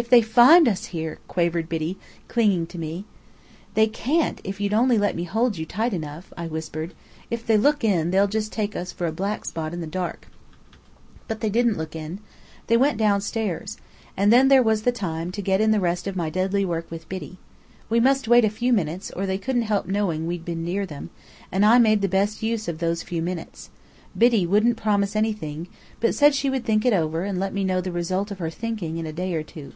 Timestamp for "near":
20.64-20.86